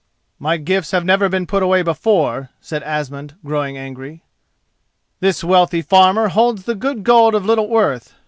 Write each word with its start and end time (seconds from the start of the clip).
"My 0.39 0.57
gifts 0.57 0.89
have 0.89 1.05
never 1.05 1.29
been 1.29 1.45
put 1.45 1.61
away 1.61 1.83
before," 1.83 2.49
said 2.59 2.81
Asmund, 2.81 3.35
growing 3.45 3.77
angry. 3.77 4.23
"This 5.19 5.43
wealthy 5.43 5.83
farmer 5.83 6.29
holds 6.29 6.63
the 6.63 6.73
good 6.73 7.03
gold 7.03 7.35
of 7.35 7.45
little 7.45 7.69
worth. 7.69 8.15